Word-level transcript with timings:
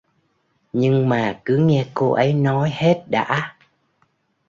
Nhưng 0.73 1.09
mà 1.09 1.41
cứ 1.45 1.57
nghe 1.57 1.85
cô 1.93 2.11
ấy 2.11 2.33
nói 2.33 2.69
hết 2.73 3.03
đã 3.07 3.57